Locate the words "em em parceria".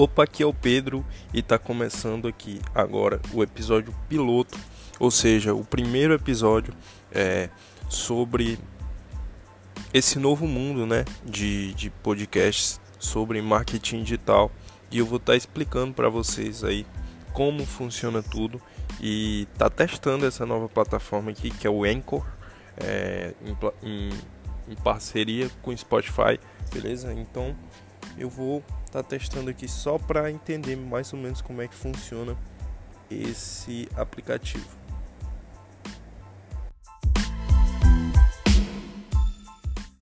23.82-25.50